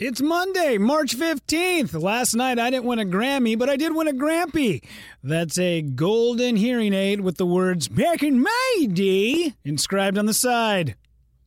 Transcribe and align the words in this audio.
It's 0.00 0.20
Monday, 0.20 0.78
March 0.78 1.16
15th. 1.16 2.00
Last 2.00 2.32
night 2.32 2.56
I 2.56 2.70
didn't 2.70 2.84
win 2.84 3.00
a 3.00 3.04
Grammy, 3.04 3.58
but 3.58 3.68
I 3.68 3.74
did 3.74 3.96
win 3.96 4.06
a 4.06 4.12
Grampy. 4.12 4.84
That's 5.24 5.58
a 5.58 5.82
golden 5.82 6.54
hearing 6.54 6.94
aid 6.94 7.22
with 7.22 7.36
the 7.36 7.44
words 7.44 7.88
back 7.88 8.22
in 8.22 8.40
my 8.40 8.86
day 8.92 9.54
inscribed 9.64 10.16
on 10.16 10.26
the 10.26 10.34
side. 10.34 10.94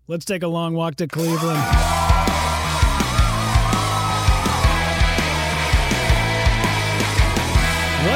Let's 0.05 0.25
take 0.25 0.43
a 0.43 0.49
long 0.49 0.73
walk 0.73 0.95
to 0.95 1.07
Cleveland. 1.07 2.10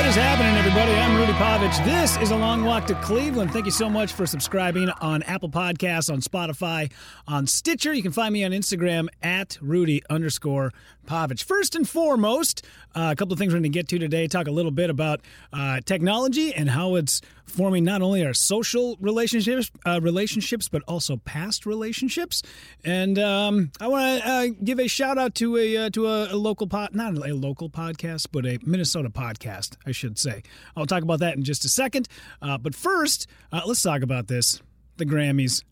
What 0.05 0.11
is 0.11 0.17
happening, 0.17 0.55
everybody? 0.55 0.91
I'm 0.91 1.17
Rudy 1.17 1.31
Pavich. 1.31 1.83
This 1.83 2.15
is 2.17 2.29
a 2.29 2.35
long 2.35 2.63
walk 2.63 2.85
to 2.85 2.95
Cleveland. 3.01 3.51
Thank 3.51 3.65
you 3.65 3.71
so 3.71 3.89
much 3.89 4.13
for 4.13 4.27
subscribing 4.27 4.87
on 5.01 5.23
Apple 5.23 5.49
Podcasts, 5.49 6.13
on 6.13 6.21
Spotify, 6.21 6.91
on 7.27 7.47
Stitcher. 7.47 7.91
You 7.91 8.03
can 8.03 8.11
find 8.11 8.31
me 8.31 8.43
on 8.43 8.51
Instagram 8.51 9.07
at 9.23 9.57
Rudy 9.63 10.03
underscore 10.07 10.73
Pavich. 11.07 11.43
First 11.43 11.73
and 11.73 11.89
foremost, 11.89 12.63
uh, 12.93 13.09
a 13.13 13.15
couple 13.15 13.33
of 13.33 13.39
things 13.39 13.51
we're 13.51 13.61
going 13.61 13.63
to 13.63 13.69
get 13.69 13.87
to 13.87 13.97
today. 13.97 14.27
Talk 14.27 14.45
a 14.45 14.51
little 14.51 14.69
bit 14.69 14.91
about 14.91 15.21
uh, 15.51 15.81
technology 15.85 16.53
and 16.53 16.69
how 16.69 16.93
it's 16.93 17.21
forming 17.45 17.83
not 17.83 18.01
only 18.01 18.25
our 18.25 18.33
social 18.33 18.97
relationships, 18.99 19.71
uh, 19.85 19.99
relationships, 20.01 20.67
but 20.67 20.81
also 20.87 21.17
past 21.17 21.65
relationships. 21.65 22.41
And 22.83 23.17
um, 23.19 23.71
I 23.79 23.87
want 23.87 24.21
to 24.23 24.29
uh, 24.29 24.47
give 24.63 24.79
a 24.79 24.87
shout 24.87 25.17
out 25.17 25.35
to 25.35 25.57
a 25.57 25.77
uh, 25.77 25.89
to 25.91 26.07
a, 26.07 26.33
a 26.33 26.37
local 26.37 26.67
pod, 26.67 26.93
not 26.93 27.15
a 27.15 27.33
local 27.33 27.69
podcast, 27.69 28.27
but 28.31 28.45
a 28.45 28.59
Minnesota 28.65 29.09
podcast, 29.09 29.77
I 29.85 29.91
should 29.91 30.17
say. 30.17 30.43
I'll 30.75 30.85
talk 30.85 31.03
about 31.03 31.19
that 31.19 31.35
in 31.35 31.43
just 31.43 31.65
a 31.65 31.69
second. 31.69 32.07
Uh, 32.41 32.57
but 32.57 32.75
first, 32.75 33.27
let's 33.51 33.81
talk 33.81 34.01
about 34.01 34.27
this: 34.27 34.61
the 34.97 35.05
Grammys. 35.05 35.63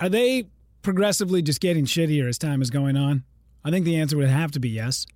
Are 0.00 0.08
they 0.08 0.46
progressively 0.82 1.42
just 1.42 1.60
getting 1.60 1.84
shittier 1.84 2.28
as 2.28 2.38
time 2.38 2.60
is 2.60 2.70
going 2.70 2.96
on? 2.96 3.24
I 3.64 3.70
think 3.70 3.84
the 3.84 3.96
answer 3.96 4.16
would 4.16 4.28
have 4.28 4.50
to 4.52 4.60
be 4.60 4.70
yes. 4.70 5.06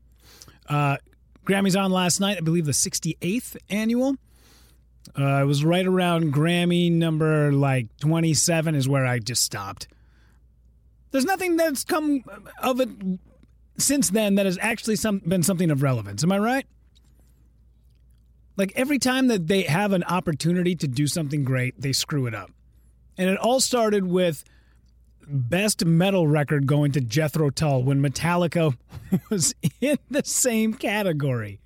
Uh, 0.68 0.96
Grammys 1.44 1.80
on 1.80 1.90
last 1.90 2.20
night, 2.20 2.38
I 2.38 2.40
believe 2.40 2.66
the 2.66 2.72
68th 2.72 3.56
annual. 3.68 4.16
Uh, 5.18 5.42
it 5.42 5.44
was 5.44 5.64
right 5.64 5.86
around 5.86 6.32
Grammy 6.32 6.90
number 6.90 7.52
like 7.52 7.88
27 7.98 8.74
is 8.74 8.88
where 8.88 9.06
I 9.06 9.18
just 9.18 9.42
stopped. 9.42 9.88
There's 11.10 11.24
nothing 11.24 11.56
that's 11.56 11.84
come 11.84 12.24
of 12.62 12.80
it 12.80 12.88
since 13.78 14.10
then 14.10 14.34
that 14.36 14.46
has 14.46 14.58
actually 14.60 14.96
some, 14.96 15.18
been 15.20 15.42
something 15.42 15.70
of 15.70 15.82
relevance. 15.82 16.22
Am 16.24 16.32
I 16.32 16.38
right? 16.38 16.66
Like 18.56 18.72
every 18.74 18.98
time 18.98 19.28
that 19.28 19.46
they 19.46 19.62
have 19.62 19.92
an 19.92 20.02
opportunity 20.04 20.74
to 20.76 20.88
do 20.88 21.06
something 21.06 21.44
great, 21.44 21.80
they 21.80 21.92
screw 21.92 22.26
it 22.26 22.34
up. 22.34 22.50
And 23.18 23.28
it 23.28 23.38
all 23.38 23.60
started 23.60 24.06
with 24.06 24.44
best 25.26 25.84
metal 25.84 26.26
record 26.26 26.66
going 26.66 26.92
to 26.92 27.00
Jethro 27.00 27.50
Tull 27.50 27.82
when 27.82 28.00
Metallica 28.00 28.76
was 29.30 29.54
in 29.80 29.98
the 30.10 30.22
same 30.24 30.74
category. 30.74 31.60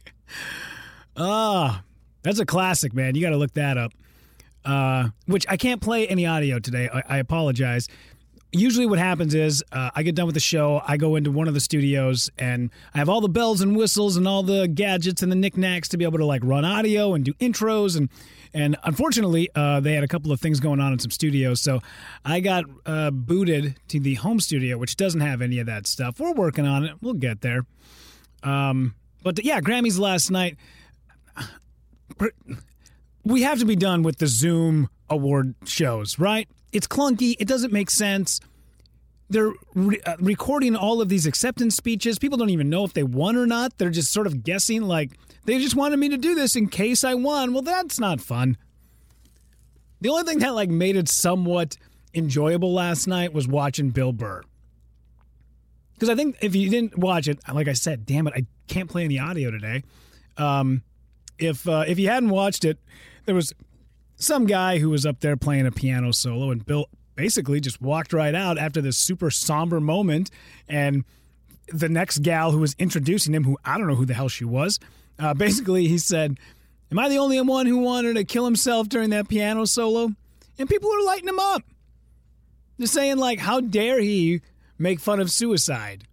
Ah, 1.16 1.82
that's 2.22 2.38
a 2.38 2.46
classic, 2.46 2.94
man. 2.94 3.14
You 3.14 3.22
got 3.22 3.30
to 3.30 3.36
look 3.36 3.54
that 3.54 3.76
up. 3.76 3.92
Uh, 4.64 5.08
which 5.26 5.46
I 5.48 5.56
can't 5.56 5.80
play 5.80 6.06
any 6.06 6.26
audio 6.26 6.58
today. 6.58 6.88
I, 6.92 7.02
I 7.08 7.18
apologize. 7.18 7.88
Usually, 8.52 8.84
what 8.84 8.98
happens 8.98 9.34
is 9.34 9.64
uh, 9.72 9.90
I 9.94 10.02
get 10.02 10.14
done 10.14 10.26
with 10.26 10.34
the 10.34 10.40
show, 10.40 10.82
I 10.86 10.96
go 10.96 11.16
into 11.16 11.30
one 11.30 11.48
of 11.48 11.54
the 11.54 11.60
studios, 11.60 12.28
and 12.36 12.70
I 12.92 12.98
have 12.98 13.08
all 13.08 13.22
the 13.22 13.28
bells 13.28 13.62
and 13.62 13.74
whistles 13.74 14.18
and 14.18 14.28
all 14.28 14.42
the 14.42 14.68
gadgets 14.68 15.22
and 15.22 15.32
the 15.32 15.36
knickknacks 15.36 15.88
to 15.90 15.96
be 15.96 16.04
able 16.04 16.18
to 16.18 16.26
like 16.26 16.42
run 16.44 16.64
audio 16.64 17.14
and 17.14 17.24
do 17.24 17.32
intros 17.34 17.96
and 17.96 18.10
and 18.52 18.76
unfortunately, 18.82 19.48
uh, 19.54 19.80
they 19.80 19.94
had 19.94 20.02
a 20.02 20.08
couple 20.08 20.32
of 20.32 20.40
things 20.40 20.60
going 20.60 20.80
on 20.80 20.92
in 20.92 20.98
some 20.98 21.10
studios. 21.10 21.60
So 21.60 21.80
I 22.24 22.40
got 22.40 22.64
uh, 22.84 23.10
booted 23.10 23.76
to 23.88 24.00
the 24.00 24.14
home 24.14 24.40
studio, 24.40 24.76
which 24.76 24.96
doesn't 24.96 25.20
have 25.20 25.40
any 25.40 25.60
of 25.60 25.66
that 25.66 25.86
stuff. 25.86 26.18
We're 26.18 26.32
working 26.32 26.66
on 26.66 26.84
it. 26.84 26.96
We'll 27.00 27.14
get 27.14 27.42
there. 27.42 27.64
Um, 28.42 28.94
but 29.22 29.42
yeah, 29.44 29.60
Grammys 29.60 29.98
last 29.98 30.30
night. 30.30 30.56
We 33.24 33.42
have 33.42 33.58
to 33.58 33.66
be 33.66 33.76
done 33.76 34.02
with 34.02 34.18
the 34.18 34.26
Zoom 34.26 34.88
award 35.08 35.54
shows, 35.64 36.18
right? 36.18 36.48
It's 36.72 36.86
clunky. 36.86 37.36
It 37.38 37.48
doesn't 37.48 37.72
make 37.72 37.90
sense. 37.90 38.40
They're 39.28 39.52
re- 39.74 40.00
uh, 40.04 40.16
recording 40.18 40.74
all 40.74 41.00
of 41.00 41.08
these 41.08 41.26
acceptance 41.26 41.76
speeches. 41.76 42.18
People 42.18 42.38
don't 42.38 42.50
even 42.50 42.68
know 42.68 42.84
if 42.84 42.92
they 42.92 43.02
won 43.02 43.36
or 43.36 43.46
not. 43.46 43.78
They're 43.78 43.90
just 43.90 44.12
sort 44.12 44.26
of 44.26 44.42
guessing, 44.42 44.82
like, 44.82 45.12
they 45.44 45.58
just 45.58 45.76
wanted 45.76 45.98
me 45.98 46.08
to 46.08 46.18
do 46.18 46.34
this 46.34 46.56
in 46.56 46.68
case 46.68 47.04
I 47.04 47.14
won. 47.14 47.52
Well, 47.52 47.62
that's 47.62 48.00
not 48.00 48.20
fun. 48.20 48.56
The 50.00 50.08
only 50.08 50.24
thing 50.24 50.38
that 50.38 50.54
like 50.54 50.70
made 50.70 50.96
it 50.96 51.08
somewhat 51.08 51.76
enjoyable 52.14 52.72
last 52.72 53.06
night 53.06 53.32
was 53.32 53.46
watching 53.46 53.90
Bill 53.90 54.12
Burr. 54.12 54.42
Because 55.94 56.08
I 56.08 56.14
think 56.14 56.36
if 56.40 56.54
you 56.54 56.70
didn't 56.70 56.98
watch 56.98 57.28
it, 57.28 57.38
like 57.52 57.68
I 57.68 57.74
said, 57.74 58.06
damn 58.06 58.26
it, 58.26 58.32
I 58.34 58.46
can't 58.66 58.88
play 58.88 59.04
any 59.04 59.18
audio 59.18 59.50
today. 59.50 59.82
Um, 60.38 60.82
if 61.40 61.68
uh, 61.68 61.84
if 61.86 61.98
you 61.98 62.08
hadn't 62.08 62.30
watched 62.30 62.64
it, 62.64 62.78
there 63.24 63.34
was 63.34 63.52
some 64.16 64.46
guy 64.46 64.78
who 64.78 64.90
was 64.90 65.06
up 65.06 65.20
there 65.20 65.36
playing 65.36 65.66
a 65.66 65.72
piano 65.72 66.12
solo, 66.12 66.50
and 66.50 66.64
Bill 66.64 66.86
basically 67.16 67.60
just 67.60 67.80
walked 67.80 68.12
right 68.12 68.34
out 68.34 68.58
after 68.58 68.80
this 68.80 68.96
super 68.96 69.30
somber 69.30 69.80
moment, 69.80 70.30
and 70.68 71.04
the 71.68 71.88
next 71.88 72.18
gal 72.18 72.50
who 72.50 72.58
was 72.58 72.74
introducing 72.78 73.34
him, 73.34 73.44
who 73.44 73.58
I 73.64 73.78
don't 73.78 73.86
know 73.86 73.94
who 73.94 74.06
the 74.06 74.14
hell 74.14 74.28
she 74.28 74.44
was, 74.44 74.78
uh, 75.18 75.34
basically, 75.34 75.86
he 75.86 75.98
said, 75.98 76.38
Am 76.90 76.98
I 76.98 77.08
the 77.08 77.18
only 77.18 77.40
one 77.40 77.66
who 77.66 77.78
wanted 77.78 78.14
to 78.14 78.24
kill 78.24 78.44
himself 78.44 78.88
during 78.88 79.10
that 79.10 79.28
piano 79.28 79.64
solo? 79.64 80.10
And 80.58 80.68
people 80.68 80.90
are 80.92 81.04
lighting 81.04 81.28
him 81.28 81.38
up. 81.38 81.62
They're 82.78 82.86
saying, 82.86 83.18
like, 83.18 83.38
how 83.38 83.60
dare 83.60 84.00
he 84.00 84.40
make 84.78 84.98
fun 84.98 85.20
of 85.20 85.30
suicide? 85.30 86.04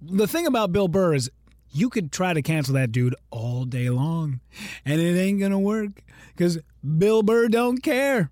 The 0.00 0.28
thing 0.28 0.46
about 0.46 0.72
Bill 0.72 0.88
Burr 0.88 1.14
is 1.14 1.30
you 1.72 1.88
could 1.88 2.12
try 2.12 2.32
to 2.32 2.42
cancel 2.42 2.74
that 2.74 2.92
dude 2.92 3.14
all 3.30 3.64
day 3.64 3.90
long, 3.90 4.40
and 4.84 5.00
it 5.00 5.18
ain't 5.18 5.40
gonna 5.40 5.58
work 5.58 6.02
because 6.36 6.58
Bill 6.98 7.22
Burr 7.22 7.48
don't 7.48 7.82
care. 7.82 8.30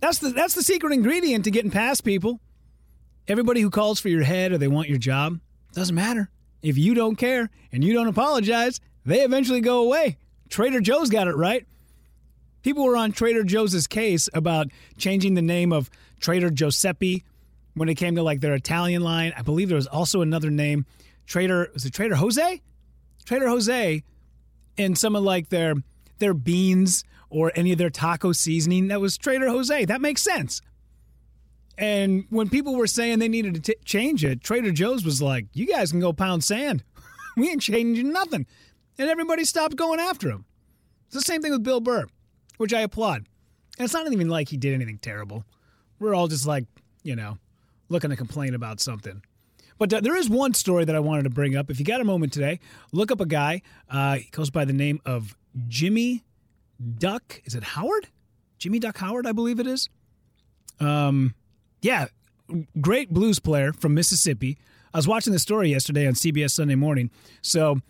That's 0.00 0.18
the 0.18 0.30
that's 0.30 0.54
the 0.54 0.62
secret 0.62 0.92
ingredient 0.92 1.44
to 1.44 1.50
getting 1.50 1.70
past 1.70 2.04
people. 2.04 2.40
Everybody 3.28 3.60
who 3.60 3.70
calls 3.70 4.00
for 4.00 4.08
your 4.08 4.22
head 4.22 4.52
or 4.52 4.58
they 4.58 4.68
want 4.68 4.88
your 4.88 4.98
job 4.98 5.38
doesn't 5.72 5.94
matter. 5.94 6.30
If 6.62 6.76
you 6.76 6.94
don't 6.94 7.16
care 7.16 7.50
and 7.72 7.84
you 7.84 7.92
don't 7.92 8.08
apologize, 8.08 8.80
they 9.04 9.20
eventually 9.20 9.60
go 9.60 9.82
away. 9.82 10.18
Trader 10.48 10.80
Joe's 10.80 11.10
got 11.10 11.28
it 11.28 11.36
right. 11.36 11.66
People 12.62 12.84
were 12.84 12.96
on 12.96 13.12
Trader 13.12 13.44
Joe's 13.44 13.86
case 13.86 14.28
about 14.34 14.68
changing 14.98 15.34
the 15.34 15.42
name 15.42 15.72
of 15.72 15.90
Trader 16.18 16.50
Giuseppe 16.50 17.24
when 17.74 17.88
it 17.88 17.94
came 17.94 18.16
to 18.16 18.22
like 18.22 18.40
their 18.40 18.54
Italian 18.54 19.02
line. 19.02 19.32
I 19.36 19.42
believe 19.42 19.68
there 19.68 19.76
was 19.76 19.86
also 19.86 20.20
another 20.20 20.50
name, 20.50 20.84
Trader 21.26 21.70
was 21.72 21.84
it 21.84 21.94
Trader 21.94 22.16
Jose? 22.16 22.60
Trader 23.24 23.48
Jose 23.48 24.02
in 24.76 24.94
some 24.94 25.16
of 25.16 25.22
like 25.22 25.48
their 25.48 25.74
their 26.18 26.34
beans 26.34 27.04
or 27.28 27.52
any 27.54 27.72
of 27.72 27.78
their 27.78 27.90
taco 27.90 28.32
seasoning. 28.32 28.88
That 28.88 29.00
was 29.00 29.16
Trader 29.16 29.48
Jose. 29.48 29.84
That 29.84 30.00
makes 30.00 30.22
sense. 30.22 30.60
And 31.78 32.24
when 32.28 32.50
people 32.50 32.76
were 32.76 32.86
saying 32.86 33.18
they 33.18 33.28
needed 33.28 33.54
to 33.54 33.60
t- 33.60 33.76
change 33.84 34.24
it, 34.24 34.42
Trader 34.42 34.70
Joe's 34.70 35.04
was 35.04 35.22
like, 35.22 35.46
"You 35.54 35.66
guys 35.66 35.90
can 35.90 36.00
go 36.00 36.12
pound 36.12 36.44
sand. 36.44 36.84
we 37.36 37.48
ain't 37.48 37.62
changing 37.62 38.12
nothing." 38.12 38.46
And 38.98 39.08
everybody 39.08 39.44
stopped 39.44 39.76
going 39.76 39.98
after 39.98 40.28
him. 40.28 40.44
It's 41.06 41.14
the 41.14 41.22
same 41.22 41.40
thing 41.40 41.52
with 41.52 41.62
Bill 41.62 41.80
Burr, 41.80 42.06
which 42.58 42.74
I 42.74 42.80
applaud. 42.80 43.26
And 43.78 43.86
it's 43.86 43.94
not 43.94 44.12
even 44.12 44.28
like 44.28 44.50
he 44.50 44.58
did 44.58 44.74
anything 44.74 44.98
terrible. 44.98 45.44
We're 45.98 46.14
all 46.14 46.28
just 46.28 46.46
like, 46.46 46.66
you 47.02 47.16
know, 47.16 47.38
looking 47.88 48.10
to 48.10 48.16
complain 48.16 48.54
about 48.54 48.78
something. 48.78 49.22
But 49.80 49.94
uh, 49.94 50.00
there 50.02 50.14
is 50.14 50.28
one 50.28 50.52
story 50.52 50.84
that 50.84 50.94
I 50.94 51.00
wanted 51.00 51.22
to 51.22 51.30
bring 51.30 51.56
up. 51.56 51.70
If 51.70 51.78
you 51.78 51.86
got 51.86 52.02
a 52.02 52.04
moment 52.04 52.34
today, 52.34 52.60
look 52.92 53.10
up 53.10 53.18
a 53.18 53.26
guy. 53.26 53.62
Uh, 53.88 54.16
he 54.16 54.28
goes 54.30 54.50
by 54.50 54.66
the 54.66 54.74
name 54.74 55.00
of 55.06 55.34
Jimmy 55.68 56.22
Duck. 56.98 57.40
Is 57.46 57.54
it 57.54 57.62
Howard? 57.62 58.08
Jimmy 58.58 58.78
Duck 58.78 58.98
Howard, 58.98 59.26
I 59.26 59.32
believe 59.32 59.58
it 59.58 59.66
is. 59.66 59.88
Um, 60.80 61.34
yeah, 61.80 62.08
great 62.78 63.08
blues 63.08 63.40
player 63.40 63.72
from 63.72 63.94
Mississippi. 63.94 64.58
I 64.92 64.98
was 64.98 65.08
watching 65.08 65.32
the 65.32 65.38
story 65.38 65.70
yesterday 65.70 66.06
on 66.06 66.12
CBS 66.12 66.50
Sunday 66.50 66.74
Morning. 66.74 67.10
So 67.40 67.80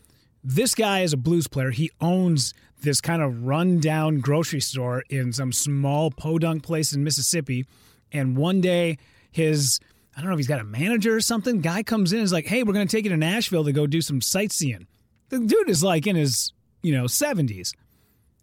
this 0.45 0.77
guy 0.77 1.01
is 1.01 1.13
a 1.13 1.17
blues 1.17 1.49
player. 1.49 1.71
He 1.71 1.91
owns 2.01 2.55
this 2.83 3.01
kind 3.01 3.21
of 3.21 3.47
rundown 3.47 4.21
grocery 4.21 4.61
store 4.61 5.03
in 5.11 5.33
some 5.33 5.53
small 5.53 6.13
podunk 6.13 6.63
place 6.63 6.93
in 6.93 7.03
Mississippi. 7.03 7.67
And 8.13 8.37
one 8.37 8.61
day 8.61 8.97
his 9.33 9.81
I 10.17 10.21
don't 10.21 10.29
know 10.29 10.35
if 10.35 10.39
he's 10.39 10.47
got 10.47 10.61
a 10.61 10.65
manager 10.65 11.15
or 11.15 11.21
something. 11.21 11.61
Guy 11.61 11.83
comes 11.83 12.13
in 12.13 12.19
and 12.19 12.25
is 12.25 12.33
like, 12.33 12.47
hey, 12.47 12.63
we're 12.63 12.73
going 12.73 12.87
to 12.87 12.97
take 12.97 13.05
you 13.05 13.11
to 13.11 13.17
Nashville 13.17 13.65
to 13.65 13.73
go 13.73 13.87
do 13.87 14.01
some 14.01 14.21
sightseeing. 14.21 14.87
The 15.29 15.39
dude 15.39 15.71
is 15.71 15.85
like 15.85 16.07
in 16.07 16.17
his, 16.17 16.53
you 16.83 16.93
know, 16.93 17.05
70s. 17.05 17.73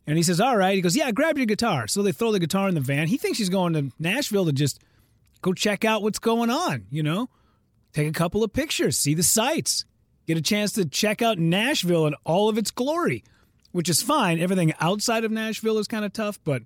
And 0.07 0.15
he 0.15 0.23
says, 0.23 0.39
all 0.39 0.55
right. 0.55 0.75
He 0.75 0.81
goes, 0.81 0.95
yeah, 0.95 1.11
grab 1.11 1.37
your 1.37 1.45
guitar. 1.45 1.87
So 1.87 2.01
they 2.01 2.13
throw 2.13 2.31
the 2.31 2.39
guitar 2.39 2.69
in 2.69 2.75
the 2.75 2.81
van. 2.81 3.07
He 3.07 3.17
thinks 3.17 3.37
he's 3.37 3.49
going 3.49 3.73
to 3.73 3.91
Nashville 3.99 4.45
to 4.45 4.53
just 4.53 4.79
go 5.41 5.53
check 5.53 5.83
out 5.83 6.01
what's 6.01 6.19
going 6.19 6.49
on, 6.49 6.85
you 6.89 7.03
know? 7.03 7.29
Take 7.93 8.07
a 8.07 8.13
couple 8.13 8.43
of 8.43 8.53
pictures, 8.53 8.97
see 8.97 9.13
the 9.13 9.23
sights, 9.23 9.85
get 10.25 10.37
a 10.37 10.41
chance 10.41 10.71
to 10.73 10.85
check 10.85 11.21
out 11.21 11.37
Nashville 11.37 12.07
in 12.07 12.15
all 12.23 12.47
of 12.47 12.57
its 12.57 12.71
glory, 12.71 13.23
which 13.71 13.89
is 13.89 14.01
fine. 14.01 14.39
Everything 14.39 14.73
outside 14.79 15.23
of 15.25 15.31
Nashville 15.31 15.77
is 15.77 15.87
kind 15.87 16.05
of 16.05 16.13
tough, 16.13 16.39
but 16.43 16.63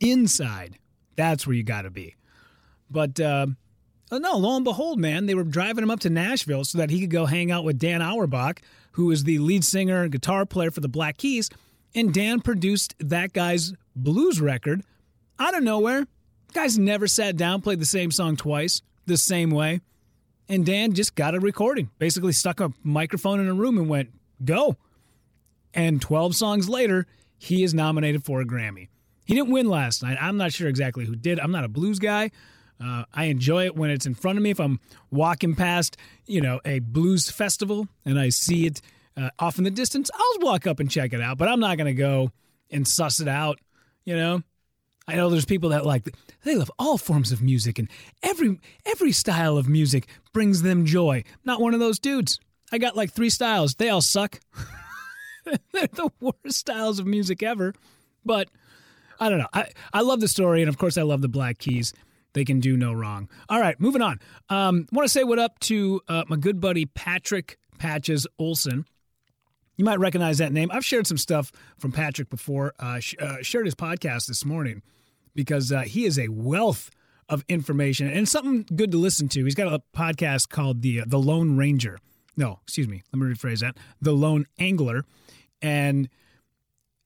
inside, 0.00 0.78
that's 1.14 1.46
where 1.46 1.56
you 1.56 1.62
got 1.62 1.82
to 1.82 1.90
be. 1.90 2.16
But 2.90 3.18
uh, 3.20 3.46
oh, 4.10 4.18
no, 4.18 4.36
lo 4.36 4.56
and 4.56 4.64
behold, 4.64 4.98
man, 4.98 5.26
they 5.26 5.34
were 5.34 5.44
driving 5.44 5.82
him 5.82 5.90
up 5.90 6.00
to 6.00 6.10
Nashville 6.10 6.64
so 6.64 6.78
that 6.78 6.90
he 6.90 7.00
could 7.00 7.10
go 7.10 7.26
hang 7.26 7.50
out 7.50 7.64
with 7.64 7.78
Dan 7.78 8.02
Auerbach, 8.02 8.62
who 8.92 9.10
is 9.10 9.24
the 9.24 9.38
lead 9.38 9.64
singer 9.64 10.02
and 10.02 10.12
guitar 10.12 10.46
player 10.46 10.70
for 10.70 10.80
the 10.80 10.88
Black 10.88 11.18
Keys. 11.18 11.50
And 11.94 12.12
Dan 12.12 12.40
produced 12.40 12.94
that 12.98 13.32
guy's 13.32 13.72
blues 13.94 14.40
record 14.40 14.82
out 15.38 15.56
of 15.56 15.62
nowhere. 15.62 16.06
Guys 16.52 16.78
never 16.78 17.06
sat 17.06 17.36
down, 17.36 17.62
played 17.62 17.80
the 17.80 17.86
same 17.86 18.10
song 18.10 18.36
twice, 18.36 18.82
the 19.06 19.16
same 19.16 19.50
way. 19.50 19.80
And 20.48 20.64
Dan 20.64 20.92
just 20.92 21.14
got 21.14 21.34
a 21.34 21.40
recording, 21.40 21.90
basically 21.98 22.32
stuck 22.32 22.60
a 22.60 22.72
microphone 22.82 23.40
in 23.40 23.48
a 23.48 23.54
room 23.54 23.78
and 23.78 23.88
went, 23.88 24.10
go. 24.44 24.76
And 25.74 26.00
12 26.00 26.36
songs 26.36 26.68
later, 26.68 27.06
he 27.38 27.62
is 27.62 27.74
nominated 27.74 28.24
for 28.24 28.40
a 28.40 28.46
Grammy. 28.46 28.88
He 29.26 29.34
didn't 29.34 29.50
win 29.50 29.68
last 29.68 30.02
night. 30.02 30.16
I'm 30.20 30.36
not 30.36 30.52
sure 30.52 30.68
exactly 30.68 31.04
who 31.04 31.16
did. 31.16 31.40
I'm 31.40 31.50
not 31.50 31.64
a 31.64 31.68
blues 31.68 31.98
guy. 31.98 32.30
Uh, 32.82 33.04
I 33.14 33.24
enjoy 33.24 33.66
it 33.66 33.76
when 33.76 33.90
it's 33.90 34.06
in 34.06 34.14
front 34.14 34.38
of 34.38 34.42
me. 34.42 34.50
If 34.50 34.60
I'm 34.60 34.80
walking 35.10 35.54
past, 35.54 35.96
you 36.26 36.40
know, 36.40 36.60
a 36.64 36.80
blues 36.80 37.30
festival 37.30 37.88
and 38.04 38.18
I 38.18 38.28
see 38.28 38.66
it 38.66 38.80
uh, 39.16 39.30
off 39.38 39.58
in 39.58 39.64
the 39.64 39.70
distance, 39.70 40.10
I'll 40.14 40.40
walk 40.40 40.66
up 40.66 40.80
and 40.80 40.90
check 40.90 41.12
it 41.12 41.20
out. 41.20 41.38
But 41.38 41.48
I'm 41.48 41.60
not 41.60 41.78
going 41.78 41.86
to 41.86 41.94
go 41.94 42.32
and 42.70 42.86
suss 42.86 43.20
it 43.20 43.28
out. 43.28 43.58
You 44.04 44.16
know, 44.16 44.42
I 45.08 45.14
know 45.14 45.30
there's 45.30 45.44
people 45.44 45.70
that 45.70 45.86
like 45.86 46.14
they 46.44 46.54
love 46.54 46.70
all 46.78 46.98
forms 46.98 47.32
of 47.32 47.42
music 47.42 47.78
and 47.78 47.88
every 48.22 48.60
every 48.84 49.12
style 49.12 49.56
of 49.56 49.68
music 49.68 50.06
brings 50.32 50.62
them 50.62 50.84
joy. 50.84 51.24
Not 51.44 51.60
one 51.60 51.74
of 51.74 51.80
those 51.80 51.98
dudes. 51.98 52.40
I 52.72 52.78
got 52.78 52.96
like 52.96 53.12
three 53.12 53.30
styles. 53.30 53.76
They 53.76 53.88
all 53.88 54.00
suck. 54.00 54.40
They're 55.72 55.86
the 55.86 56.10
worst 56.20 56.58
styles 56.58 56.98
of 56.98 57.06
music 57.06 57.42
ever. 57.42 57.74
But 58.24 58.48
I 59.20 59.28
don't 59.28 59.38
know. 59.38 59.48
I, 59.52 59.68
I 59.92 60.00
love 60.00 60.20
the 60.20 60.28
story, 60.28 60.62
and 60.62 60.68
of 60.68 60.78
course, 60.78 60.98
I 60.98 61.02
love 61.02 61.22
the 61.22 61.28
Black 61.28 61.58
Keys. 61.58 61.92
They 62.36 62.44
can 62.44 62.60
do 62.60 62.76
no 62.76 62.92
wrong. 62.92 63.30
All 63.48 63.58
right, 63.58 63.80
moving 63.80 64.02
on. 64.02 64.20
Um, 64.50 64.86
want 64.92 65.06
to 65.06 65.08
say 65.08 65.24
what 65.24 65.38
up 65.38 65.58
to 65.60 66.02
uh, 66.06 66.24
my 66.28 66.36
good 66.36 66.60
buddy 66.60 66.84
Patrick 66.84 67.56
Patches 67.78 68.26
Olson. 68.38 68.84
You 69.78 69.86
might 69.86 69.98
recognize 69.98 70.36
that 70.36 70.52
name. 70.52 70.68
I've 70.70 70.84
shared 70.84 71.06
some 71.06 71.16
stuff 71.16 71.50
from 71.78 71.92
Patrick 71.92 72.28
before. 72.28 72.74
Uh, 72.78 73.00
sh- 73.00 73.14
uh, 73.18 73.36
shared 73.40 73.64
his 73.64 73.74
podcast 73.74 74.26
this 74.26 74.44
morning 74.44 74.82
because 75.34 75.72
uh, 75.72 75.80
he 75.80 76.04
is 76.04 76.18
a 76.18 76.28
wealth 76.28 76.90
of 77.30 77.42
information 77.48 78.06
and 78.10 78.28
something 78.28 78.66
good 78.76 78.92
to 78.92 78.98
listen 78.98 79.28
to. 79.28 79.42
He's 79.42 79.54
got 79.54 79.72
a 79.72 79.80
podcast 79.96 80.50
called 80.50 80.82
the 80.82 81.04
the 81.06 81.18
Lone 81.18 81.56
Ranger. 81.56 81.98
No, 82.36 82.60
excuse 82.64 82.86
me. 82.86 83.02
Let 83.14 83.18
me 83.18 83.32
rephrase 83.32 83.60
that. 83.60 83.78
The 84.02 84.12
Lone 84.12 84.44
Angler, 84.58 85.06
and 85.62 86.10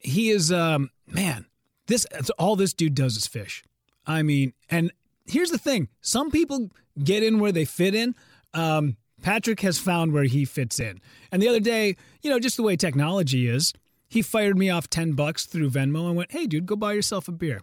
he 0.01 0.31
is 0.31 0.51
um, 0.51 0.91
man. 1.07 1.47
This 1.87 2.05
all 2.37 2.57
this 2.57 2.73
dude 2.73 2.97
does 2.97 3.17
is 3.17 3.29
fish. 3.29 3.63
I 4.07 4.23
mean, 4.23 4.55
and 4.69 4.91
here's 5.31 5.51
the 5.51 5.59
thing: 5.59 5.89
some 6.01 6.31
people 6.31 6.71
get 7.03 7.23
in 7.23 7.39
where 7.39 7.53
they 7.53 7.65
fit 7.65 7.95
in. 7.95 8.15
Um, 8.55 8.97
Patrick 9.23 9.61
has 9.61 9.79
found 9.79 10.13
where 10.13 10.25
he 10.25 10.45
fits 10.45 10.81
in. 10.81 11.01
And 11.31 11.43
the 11.43 11.49
other 11.49 11.61
day, 11.61 11.97
you 12.23 12.31
know, 12.31 12.39
just 12.39 12.57
the 12.57 12.63
way 12.63 12.77
technology 12.77 13.47
is, 13.47 13.73
he 14.09 14.23
fired 14.23 14.59
me 14.59 14.71
off 14.71 14.89
10 14.89 15.13
bucks 15.13 15.47
through 15.47 15.71
Venmo 15.71 16.07
and 16.07 16.17
went, 16.17 16.33
hey, 16.33 16.47
dude, 16.47 16.67
go 16.67 16.77
buy 16.77 16.93
yourself 16.93 17.29
a 17.29 17.33
beer. 17.33 17.61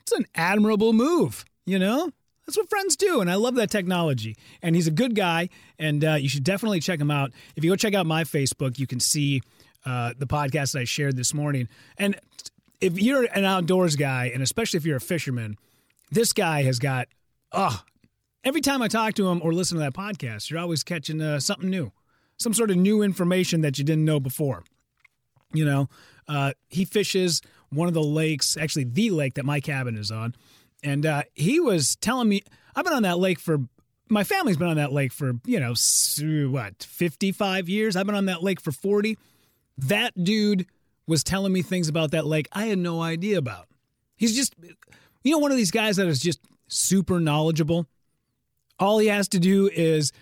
It's 0.00 0.12
an 0.12 0.26
admirable 0.34 0.92
move, 0.92 1.44
you 1.64 1.78
know? 1.78 2.10
That's 2.46 2.56
what 2.56 2.68
friends 2.68 2.96
do. 2.96 3.20
And 3.20 3.30
I 3.30 3.36
love 3.36 3.54
that 3.54 3.70
technology. 3.70 4.36
And 4.62 4.74
he's 4.74 4.88
a 4.88 4.92
good 4.92 5.14
guy. 5.14 5.48
And 5.78 6.04
uh, 6.04 6.14
you 6.14 6.28
should 6.28 6.44
definitely 6.44 6.80
check 6.80 7.00
him 7.00 7.10
out. 7.10 7.30
If 7.54 7.62
you 7.64 7.70
go 7.70 7.76
check 7.76 7.94
out 7.94 8.04
my 8.04 8.24
Facebook, 8.24 8.78
you 8.78 8.86
can 8.86 8.98
see 8.98 9.42
uh, 9.86 10.12
the 10.18 10.26
podcast 10.26 10.72
that 10.72 10.80
I 10.80 10.84
shared 10.84 11.16
this 11.16 11.32
morning. 11.32 11.68
And 11.96 12.18
if 12.80 13.00
you're 13.00 13.24
an 13.32 13.44
outdoors 13.44 13.94
guy, 13.94 14.30
and 14.34 14.42
especially 14.42 14.78
if 14.78 14.84
you're 14.84 14.96
a 14.96 15.00
fisherman, 15.00 15.56
this 16.12 16.32
guy 16.32 16.62
has 16.62 16.78
got, 16.78 17.08
oh, 17.52 17.82
every 18.44 18.60
time 18.60 18.82
I 18.82 18.88
talk 18.88 19.14
to 19.14 19.28
him 19.28 19.40
or 19.42 19.52
listen 19.52 19.78
to 19.78 19.84
that 19.84 19.94
podcast, 19.94 20.50
you're 20.50 20.60
always 20.60 20.84
catching 20.84 21.20
uh, 21.20 21.40
something 21.40 21.70
new, 21.70 21.90
some 22.36 22.52
sort 22.52 22.70
of 22.70 22.76
new 22.76 23.02
information 23.02 23.62
that 23.62 23.78
you 23.78 23.84
didn't 23.84 24.04
know 24.04 24.20
before. 24.20 24.62
You 25.54 25.64
know, 25.64 25.88
uh, 26.28 26.52
he 26.68 26.84
fishes 26.84 27.40
one 27.70 27.88
of 27.88 27.94
the 27.94 28.02
lakes, 28.02 28.56
actually 28.56 28.84
the 28.84 29.10
lake 29.10 29.34
that 29.34 29.44
my 29.44 29.60
cabin 29.60 29.96
is 29.96 30.10
on, 30.10 30.34
and 30.82 31.04
uh, 31.06 31.22
he 31.34 31.60
was 31.60 31.96
telling 31.96 32.28
me 32.28 32.42
I've 32.74 32.84
been 32.84 32.94
on 32.94 33.02
that 33.02 33.18
lake 33.18 33.38
for 33.38 33.58
my 34.08 34.24
family's 34.24 34.56
been 34.56 34.68
on 34.68 34.76
that 34.76 34.92
lake 34.92 35.12
for 35.12 35.32
you 35.46 35.60
know 35.60 35.74
what 36.50 36.82
55 36.82 37.68
years. 37.68 37.96
I've 37.96 38.06
been 38.06 38.14
on 38.14 38.26
that 38.26 38.42
lake 38.42 38.60
for 38.60 38.72
40. 38.72 39.16
That 39.78 40.12
dude 40.22 40.66
was 41.06 41.24
telling 41.24 41.52
me 41.52 41.62
things 41.62 41.88
about 41.88 42.10
that 42.12 42.26
lake 42.26 42.48
I 42.52 42.66
had 42.66 42.78
no 42.78 43.00
idea 43.02 43.38
about. 43.38 43.68
He's 44.16 44.36
just, 44.36 44.54
you 45.22 45.32
know, 45.32 45.38
one 45.38 45.50
of 45.50 45.56
these 45.56 45.70
guys 45.70 45.96
that 45.96 46.06
is 46.06 46.20
just 46.20 46.40
super 46.68 47.20
knowledgeable. 47.20 47.86
All 48.78 48.98
he 48.98 49.08
has 49.08 49.28
to 49.28 49.38
do 49.38 49.68
is 49.72 50.12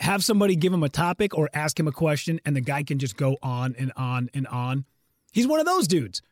have 0.00 0.24
somebody 0.24 0.56
give 0.56 0.72
him 0.72 0.82
a 0.82 0.88
topic 0.88 1.36
or 1.36 1.48
ask 1.54 1.78
him 1.78 1.88
a 1.88 1.92
question, 1.92 2.40
and 2.44 2.54
the 2.56 2.60
guy 2.60 2.82
can 2.82 2.98
just 2.98 3.16
go 3.16 3.36
on 3.42 3.74
and 3.78 3.92
on 3.96 4.28
and 4.34 4.46
on. 4.48 4.84
He's 5.32 5.46
one 5.46 5.60
of 5.60 5.66
those 5.66 5.86
dudes. 5.86 6.22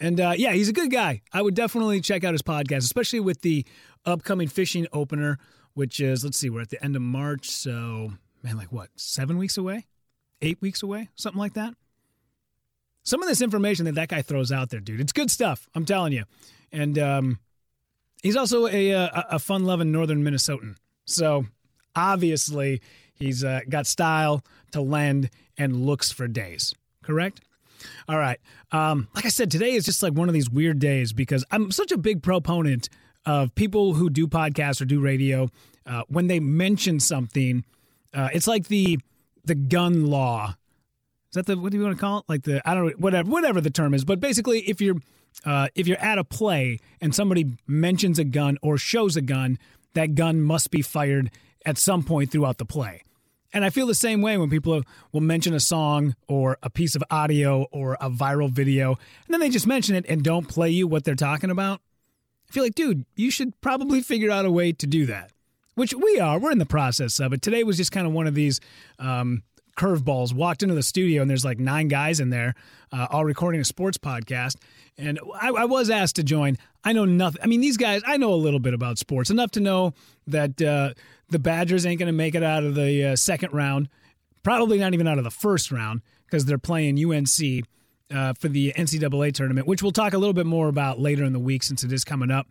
And 0.00 0.20
uh, 0.20 0.34
yeah, 0.36 0.52
he's 0.52 0.68
a 0.68 0.72
good 0.72 0.90
guy. 0.90 1.22
I 1.32 1.42
would 1.42 1.54
definitely 1.54 2.00
check 2.00 2.24
out 2.24 2.32
his 2.32 2.42
podcast, 2.42 2.78
especially 2.78 3.20
with 3.20 3.40
the 3.42 3.64
upcoming 4.04 4.48
fishing 4.48 4.86
opener, 4.92 5.38
which 5.74 6.00
is, 6.00 6.24
let's 6.24 6.38
see, 6.38 6.50
we're 6.50 6.60
at 6.60 6.70
the 6.70 6.82
end 6.84 6.96
of 6.96 7.02
March. 7.02 7.50
So, 7.50 8.12
man, 8.42 8.56
like 8.56 8.72
what, 8.72 8.90
seven 8.96 9.38
weeks 9.38 9.56
away? 9.58 9.86
Eight 10.40 10.60
weeks 10.60 10.82
away? 10.82 11.08
Something 11.16 11.40
like 11.40 11.54
that? 11.54 11.74
Some 13.02 13.22
of 13.22 13.28
this 13.28 13.40
information 13.40 13.86
that 13.86 13.94
that 13.94 14.08
guy 14.08 14.22
throws 14.22 14.52
out 14.52 14.70
there, 14.70 14.80
dude, 14.80 15.00
it's 15.00 15.12
good 15.12 15.30
stuff. 15.30 15.68
I'm 15.74 15.84
telling 15.84 16.12
you. 16.12 16.24
And 16.72 16.98
um, 16.98 17.38
he's 18.22 18.36
also 18.36 18.66
a, 18.66 18.90
a, 18.90 19.26
a 19.32 19.38
fun 19.38 19.64
loving 19.64 19.92
Northern 19.92 20.22
Minnesotan. 20.22 20.76
So 21.06 21.46
obviously, 21.96 22.80
he's 23.14 23.44
uh, 23.44 23.60
got 23.68 23.86
style 23.86 24.44
to 24.72 24.80
lend 24.80 25.30
and 25.56 25.84
looks 25.86 26.12
for 26.12 26.28
days. 26.28 26.74
Correct? 27.02 27.40
All 28.08 28.18
right. 28.18 28.40
Um, 28.72 29.08
like 29.14 29.24
I 29.24 29.28
said, 29.28 29.50
today 29.50 29.72
is 29.72 29.84
just 29.84 30.02
like 30.02 30.12
one 30.12 30.28
of 30.28 30.34
these 30.34 30.50
weird 30.50 30.78
days 30.78 31.12
because 31.12 31.44
I'm 31.50 31.70
such 31.70 31.92
a 31.92 31.98
big 31.98 32.22
proponent 32.22 32.88
of 33.24 33.54
people 33.54 33.94
who 33.94 34.10
do 34.10 34.26
podcasts 34.26 34.80
or 34.80 34.84
do 34.84 35.00
radio. 35.00 35.48
Uh, 35.86 36.02
when 36.08 36.26
they 36.26 36.40
mention 36.40 37.00
something, 37.00 37.64
uh, 38.12 38.28
it's 38.32 38.46
like 38.46 38.68
the 38.68 38.98
the 39.44 39.54
gun 39.54 40.06
law. 40.06 40.54
Is 41.30 41.34
that 41.34 41.46
the 41.46 41.56
what 41.56 41.72
do 41.72 41.78
you 41.78 41.84
want 41.84 41.96
to 41.96 42.00
call 42.00 42.18
it? 42.18 42.24
Like 42.28 42.42
the 42.42 42.66
I 42.68 42.74
don't 42.74 42.86
know 42.86 42.92
whatever 42.98 43.30
whatever 43.30 43.60
the 43.60 43.70
term 43.70 43.94
is. 43.94 44.04
But 44.04 44.20
basically, 44.20 44.60
if 44.60 44.80
you're 44.80 44.96
uh, 45.44 45.68
if 45.74 45.86
you're 45.86 45.98
at 45.98 46.18
a 46.18 46.24
play 46.24 46.78
and 47.00 47.14
somebody 47.14 47.46
mentions 47.66 48.18
a 48.18 48.24
gun 48.24 48.58
or 48.62 48.78
shows 48.78 49.16
a 49.16 49.22
gun, 49.22 49.58
that 49.94 50.14
gun 50.14 50.40
must 50.40 50.70
be 50.70 50.82
fired 50.82 51.30
at 51.64 51.78
some 51.78 52.02
point 52.02 52.30
throughout 52.30 52.58
the 52.58 52.64
play. 52.64 53.02
And 53.52 53.64
I 53.64 53.70
feel 53.70 53.86
the 53.86 53.94
same 53.94 54.20
way 54.20 54.36
when 54.36 54.50
people 54.50 54.82
will 55.10 55.22
mention 55.22 55.54
a 55.54 55.60
song 55.60 56.14
or 56.28 56.58
a 56.62 56.68
piece 56.68 56.94
of 56.94 57.02
audio 57.10 57.66
or 57.72 57.96
a 58.00 58.10
viral 58.10 58.50
video, 58.50 58.90
and 58.90 59.32
then 59.32 59.40
they 59.40 59.48
just 59.48 59.66
mention 59.66 59.94
it 59.94 60.04
and 60.08 60.22
don't 60.22 60.46
play 60.48 60.70
you 60.70 60.86
what 60.86 61.04
they're 61.04 61.14
talking 61.14 61.50
about. 61.50 61.80
I 62.48 62.52
feel 62.52 62.62
like, 62.62 62.74
dude, 62.74 63.04
you 63.16 63.30
should 63.30 63.58
probably 63.60 64.00
figure 64.02 64.30
out 64.30 64.44
a 64.44 64.50
way 64.50 64.72
to 64.72 64.86
do 64.86 65.06
that, 65.06 65.32
which 65.74 65.94
we 65.94 66.20
are. 66.20 66.38
We're 66.38 66.50
in 66.50 66.58
the 66.58 66.66
process 66.66 67.20
of 67.20 67.32
it. 67.32 67.42
Today 67.42 67.64
was 67.64 67.76
just 67.76 67.92
kind 67.92 68.06
of 68.06 68.12
one 68.12 68.26
of 68.26 68.34
these 68.34 68.60
um, 68.98 69.42
curveballs. 69.78 70.34
Walked 70.34 70.62
into 70.62 70.74
the 70.74 70.82
studio 70.82 71.22
and 71.22 71.30
there's 71.30 71.44
like 71.44 71.58
nine 71.58 71.88
guys 71.88 72.20
in 72.20 72.30
there, 72.30 72.54
uh, 72.92 73.06
all 73.10 73.24
recording 73.24 73.60
a 73.60 73.64
sports 73.64 73.96
podcast. 73.96 74.56
And 74.98 75.20
I, 75.40 75.50
I, 75.50 75.64
was 75.64 75.90
asked 75.90 76.16
to 76.16 76.24
join. 76.24 76.58
I 76.82 76.92
know 76.92 77.04
nothing. 77.04 77.40
I 77.42 77.46
mean, 77.46 77.60
these 77.60 77.76
guys, 77.76 78.02
I 78.04 78.16
know 78.16 78.34
a 78.34 78.36
little 78.36 78.58
bit 78.58 78.74
about 78.74 78.98
sports, 78.98 79.30
enough 79.30 79.52
to 79.52 79.60
know 79.60 79.94
that 80.26 80.60
uh, 80.60 80.94
the 81.28 81.38
Badgers 81.38 81.86
ain't 81.86 82.00
going 82.00 82.08
to 82.08 82.12
make 82.12 82.34
it 82.34 82.42
out 82.42 82.64
of 82.64 82.74
the 82.74 83.12
uh, 83.12 83.16
second 83.16 83.52
round, 83.52 83.88
probably 84.42 84.78
not 84.78 84.94
even 84.94 85.06
out 85.06 85.18
of 85.18 85.24
the 85.24 85.30
first 85.30 85.70
round 85.70 86.02
because 86.26 86.44
they're 86.44 86.58
playing 86.58 87.02
UNC. 87.02 87.64
Uh, 88.10 88.32
for 88.32 88.48
the 88.48 88.72
NCAA 88.74 89.34
tournament, 89.34 89.66
which 89.66 89.82
we'll 89.82 89.92
talk 89.92 90.14
a 90.14 90.16
little 90.16 90.32
bit 90.32 90.46
more 90.46 90.68
about 90.68 90.98
later 90.98 91.24
in 91.24 91.34
the 91.34 91.38
week 91.38 91.62
since 91.62 91.84
it 91.84 91.92
is 91.92 92.04
coming 92.04 92.30
up. 92.30 92.46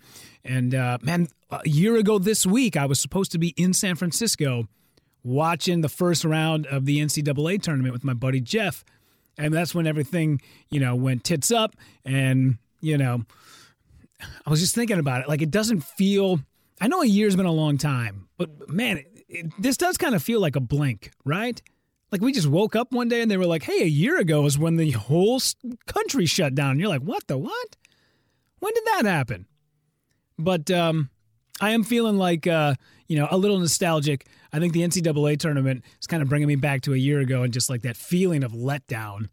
And 0.45 0.75
uh, 0.75 0.99
man, 1.01 1.29
a 1.49 1.67
year 1.67 1.95
ago 1.95 2.19
this 2.19 2.45
week, 2.45 2.77
I 2.77 2.85
was 2.85 2.99
supposed 2.99 3.31
to 3.31 3.39
be 3.39 3.55
in 3.57 3.73
San 3.73 3.95
Francisco 3.95 4.67
watching 5.23 5.81
the 5.81 5.89
first 5.89 6.23
round 6.23 6.67
of 6.67 6.85
the 6.85 6.99
NCAA 6.99 7.59
tournament 7.59 7.91
with 7.91 8.03
my 8.03 8.13
buddy 8.13 8.39
Jeff. 8.39 8.85
And 9.37 9.53
that's 9.53 9.75
when 9.75 9.85
everything, 9.85 10.41
you 10.69 10.79
know, 10.79 10.95
went 10.95 11.23
tits 11.23 11.51
up. 11.51 11.75
And, 12.03 12.57
you 12.81 12.97
know, 12.97 13.23
I 14.45 14.49
was 14.49 14.59
just 14.59 14.73
thinking 14.73 14.99
about 14.99 15.21
it. 15.21 15.27
Like, 15.27 15.41
it 15.41 15.51
doesn't 15.51 15.81
feel 15.81 16.39
I 16.79 16.87
know 16.87 17.01
a 17.01 17.07
year's 17.07 17.35
been 17.35 17.45
a 17.45 17.51
long 17.51 17.77
time, 17.77 18.27
but 18.37 18.69
man, 18.69 18.97
it, 18.97 19.25
it, 19.27 19.53
this 19.59 19.77
does 19.77 19.97
kind 19.97 20.13
of 20.13 20.21
feel 20.21 20.39
like 20.39 20.55
a 20.55 20.59
blink, 20.59 21.11
right? 21.25 21.59
Like 22.11 22.21
we 22.21 22.31
just 22.31 22.47
woke 22.47 22.75
up 22.75 22.91
one 22.91 23.09
day 23.09 23.21
and 23.21 23.29
they 23.29 23.37
were 23.37 23.45
like, 23.45 23.63
"Hey, 23.63 23.81
a 23.81 23.87
year 23.87 24.17
ago 24.17 24.45
is 24.45 24.57
when 24.57 24.77
the 24.77 24.91
whole 24.91 25.41
country 25.87 26.25
shut 26.25 26.55
down." 26.55 26.71
And 26.71 26.79
you're 26.79 26.89
like, 26.89 27.01
"What 27.01 27.27
the 27.27 27.37
what? 27.37 27.75
When 28.59 28.73
did 28.73 28.85
that 28.85 29.05
happen?" 29.05 29.45
But 30.39 30.71
um, 30.71 31.09
I 31.59 31.71
am 31.71 31.83
feeling 31.83 32.17
like 32.17 32.47
uh, 32.47 32.75
you 33.07 33.17
know 33.17 33.27
a 33.29 33.37
little 33.37 33.59
nostalgic. 33.59 34.27
I 34.53 34.59
think 34.59 34.73
the 34.73 34.81
NCAA 34.81 35.39
tournament 35.39 35.83
is 35.99 36.07
kind 36.07 36.23
of 36.23 36.29
bringing 36.29 36.47
me 36.47 36.55
back 36.55 36.81
to 36.81 36.93
a 36.93 36.97
year 36.97 37.19
ago 37.19 37.43
and 37.43 37.53
just 37.53 37.69
like 37.69 37.81
that 37.81 37.97
feeling 37.97 38.43
of 38.43 38.51
letdown. 38.51 39.29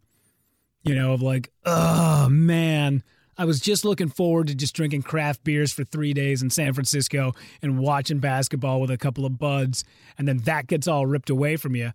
You 0.83 0.94
know, 0.94 1.14
of 1.14 1.23
like, 1.23 1.50
oh 1.64 2.28
man, 2.28 3.02
I 3.37 3.47
was 3.47 3.59
just 3.59 3.85
looking 3.85 4.09
forward 4.09 4.49
to 4.49 4.54
just 4.54 4.75
drinking 4.75 5.02
craft 5.02 5.42
beers 5.42 5.73
for 5.73 5.83
three 5.83 6.12
days 6.12 6.42
in 6.42 6.50
San 6.50 6.73
Francisco 6.73 7.33
and 7.62 7.78
watching 7.78 8.18
basketball 8.18 8.80
with 8.80 8.90
a 8.90 8.99
couple 8.99 9.25
of 9.25 9.38
buds, 9.38 9.85
and 10.18 10.28
then 10.28 10.38
that 10.38 10.66
gets 10.66 10.87
all 10.87 11.06
ripped 11.06 11.30
away 11.30 11.56
from 11.56 11.75
you. 11.75 11.92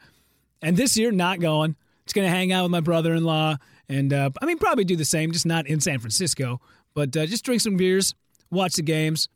And 0.62 0.76
this 0.76 0.98
year, 0.98 1.12
not 1.12 1.40
going. 1.40 1.76
Just 2.06 2.16
going 2.16 2.26
to 2.26 2.36
hang 2.36 2.52
out 2.52 2.64
with 2.64 2.72
my 2.72 2.82
brother 2.82 3.14
in 3.14 3.24
law. 3.24 3.58
And 3.88 4.12
uh, 4.12 4.32
I 4.42 4.46
mean, 4.46 4.58
probably 4.58 4.84
do 4.84 4.96
the 4.96 5.06
same, 5.06 5.32
just 5.32 5.46
not 5.46 5.68
in 5.68 5.80
San 5.80 6.00
Francisco, 6.00 6.60
but 6.94 7.16
uh, 7.16 7.26
just 7.26 7.46
drink 7.46 7.62
some 7.62 7.78
beers, 7.78 8.16
watch 8.50 8.74
the 8.74 8.82
games. 8.82 9.30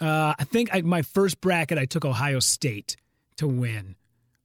Uh, 0.00 0.34
I 0.38 0.44
think 0.44 0.68
I, 0.72 0.82
my 0.82 1.02
first 1.02 1.40
bracket, 1.40 1.78
I 1.78 1.86
took 1.86 2.04
Ohio 2.04 2.40
State 2.40 2.96
to 3.36 3.48
win, 3.48 3.96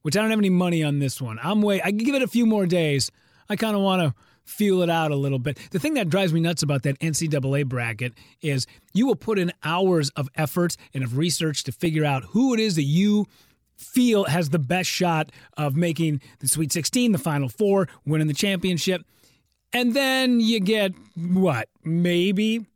which 0.02 0.16
I 0.16 0.20
don't 0.20 0.30
have 0.30 0.38
any 0.38 0.50
money 0.50 0.82
on 0.82 0.98
this 0.98 1.20
one. 1.20 1.38
I'm 1.42 1.62
way, 1.62 1.80
I 1.80 1.90
can 1.90 1.98
give 1.98 2.14
it 2.14 2.22
a 2.22 2.28
few 2.28 2.46
more 2.46 2.66
days. 2.66 3.10
I 3.48 3.56
kind 3.56 3.74
of 3.76 3.82
want 3.82 4.02
to 4.02 4.14
feel 4.44 4.82
it 4.82 4.90
out 4.90 5.10
a 5.10 5.16
little 5.16 5.38
bit. 5.38 5.58
The 5.70 5.78
thing 5.78 5.94
that 5.94 6.08
drives 6.08 6.32
me 6.32 6.40
nuts 6.40 6.62
about 6.62 6.82
that 6.82 6.98
NCAA 6.98 7.66
bracket 7.66 8.14
is 8.42 8.66
you 8.92 9.06
will 9.06 9.16
put 9.16 9.38
in 9.38 9.52
hours 9.62 10.10
of 10.10 10.28
effort 10.34 10.76
and 10.92 11.04
of 11.04 11.16
research 11.16 11.64
to 11.64 11.72
figure 11.72 12.04
out 12.04 12.24
who 12.24 12.52
it 12.54 12.60
is 12.60 12.74
that 12.76 12.82
you 12.82 13.26
feel 13.76 14.24
has 14.24 14.50
the 14.50 14.58
best 14.58 14.90
shot 14.90 15.32
of 15.56 15.76
making 15.76 16.20
the 16.40 16.48
Sweet 16.48 16.72
16, 16.72 17.12
the 17.12 17.18
Final 17.18 17.48
Four, 17.48 17.88
winning 18.04 18.26
the 18.26 18.34
championship. 18.34 19.02
And 19.72 19.94
then 19.94 20.40
you 20.40 20.60
get 20.60 20.92
what? 21.16 21.68
Maybe, 21.84 22.66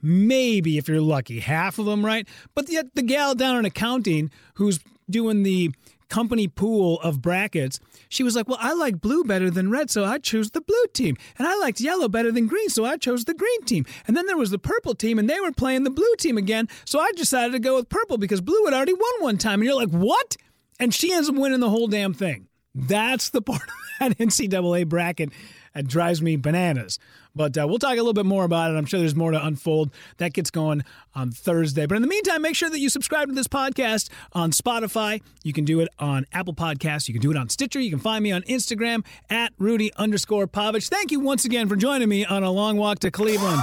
maybe 0.00 0.78
if 0.78 0.88
you're 0.88 1.00
lucky, 1.00 1.40
half 1.40 1.78
of 1.78 1.86
them 1.86 2.04
right. 2.04 2.26
But 2.54 2.70
yet 2.70 2.94
the 2.94 3.02
gal 3.02 3.34
down 3.34 3.56
in 3.56 3.64
accounting 3.64 4.30
who's 4.54 4.78
doing 5.08 5.42
the 5.42 5.72
company 6.08 6.46
pool 6.46 7.00
of 7.00 7.20
brackets, 7.20 7.80
she 8.08 8.22
was 8.22 8.36
like, 8.36 8.48
Well, 8.48 8.58
I 8.60 8.72
like 8.74 9.00
blue 9.00 9.24
better 9.24 9.50
than 9.50 9.70
red, 9.70 9.90
so 9.90 10.04
I 10.04 10.18
chose 10.18 10.50
the 10.50 10.60
blue 10.60 10.86
team. 10.92 11.16
And 11.38 11.46
I 11.46 11.56
liked 11.58 11.80
yellow 11.80 12.08
better 12.08 12.30
than 12.30 12.46
green, 12.46 12.68
so 12.68 12.84
I 12.84 12.96
chose 12.96 13.24
the 13.24 13.34
green 13.34 13.62
team. 13.64 13.84
And 14.06 14.16
then 14.16 14.26
there 14.26 14.36
was 14.36 14.50
the 14.50 14.58
purple 14.58 14.94
team, 14.94 15.18
and 15.18 15.28
they 15.28 15.40
were 15.40 15.52
playing 15.52 15.84
the 15.84 15.90
blue 15.90 16.14
team 16.18 16.38
again, 16.38 16.68
so 16.84 17.00
I 17.00 17.10
decided 17.16 17.52
to 17.52 17.58
go 17.58 17.76
with 17.76 17.88
purple 17.88 18.18
because 18.18 18.40
blue 18.40 18.64
had 18.64 18.74
already 18.74 18.92
won 18.92 19.12
one 19.20 19.38
time. 19.38 19.60
And 19.60 19.64
you're 19.64 19.76
like, 19.76 19.90
What? 19.90 20.36
And 20.78 20.92
she 20.92 21.12
ends 21.12 21.28
up 21.28 21.36
winning 21.36 21.60
the 21.60 21.70
whole 21.70 21.86
damn 21.86 22.14
thing. 22.14 22.48
That's 22.74 23.30
the 23.30 23.42
part 23.42 23.62
of 24.00 24.16
that 24.16 24.18
NCAA 24.18 24.88
bracket 24.88 25.30
that 25.74 25.86
drives 25.86 26.22
me 26.22 26.36
bananas. 26.36 26.98
But 27.34 27.58
uh, 27.58 27.66
we'll 27.66 27.78
talk 27.78 27.92
a 27.92 27.96
little 27.96 28.12
bit 28.12 28.26
more 28.26 28.44
about 28.44 28.70
it. 28.70 28.76
I'm 28.76 28.84
sure 28.84 29.00
there's 29.00 29.14
more 29.14 29.30
to 29.30 29.44
unfold. 29.44 29.90
That 30.18 30.32
gets 30.32 30.50
going 30.50 30.84
on 31.14 31.30
Thursday. 31.30 31.86
But 31.86 31.96
in 31.96 32.02
the 32.02 32.08
meantime, 32.08 32.42
make 32.42 32.56
sure 32.56 32.70
that 32.70 32.78
you 32.78 32.88
subscribe 32.88 33.28
to 33.28 33.34
this 33.34 33.48
podcast 33.48 34.08
on 34.32 34.50
Spotify. 34.52 35.20
You 35.42 35.52
can 35.52 35.64
do 35.64 35.80
it 35.80 35.88
on 35.98 36.26
Apple 36.32 36.54
Podcasts. 36.54 37.08
You 37.08 37.14
can 37.14 37.22
do 37.22 37.30
it 37.30 37.36
on 37.36 37.48
Stitcher. 37.48 37.80
You 37.80 37.90
can 37.90 37.98
find 37.98 38.22
me 38.22 38.32
on 38.32 38.42
Instagram 38.42 39.04
at 39.30 39.52
Rudy 39.58 39.92
underscore 39.96 40.46
Pavich. 40.46 40.88
Thank 40.88 41.10
you 41.10 41.20
once 41.20 41.44
again 41.44 41.68
for 41.68 41.76
joining 41.76 42.08
me 42.08 42.24
on 42.24 42.42
a 42.42 42.50
long 42.50 42.76
walk 42.76 43.00
to 43.00 43.10
Cleveland. 43.10 43.62